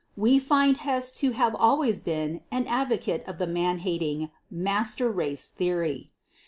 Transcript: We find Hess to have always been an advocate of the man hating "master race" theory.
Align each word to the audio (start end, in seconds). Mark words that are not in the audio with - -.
We 0.17 0.39
find 0.39 0.77
Hess 0.77 1.11
to 1.21 1.29
have 1.33 1.53
always 1.59 1.99
been 1.99 2.41
an 2.51 2.65
advocate 2.65 3.23
of 3.27 3.37
the 3.37 3.45
man 3.45 3.77
hating 3.85 4.31
"master 4.49 5.11
race" 5.11 5.47
theory. 5.49 6.09